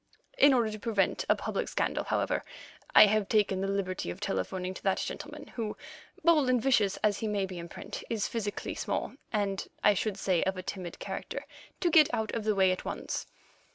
[0.35, 2.43] In order to prevent a public scandal, however,
[2.95, 5.77] I have taken the liberty of telephoning to that gentleman, who,
[6.23, 10.17] bold and vicious as he may be in print, is physically small and, I should
[10.17, 11.45] say, of a timid character,
[11.81, 13.27] to get out of the way at once.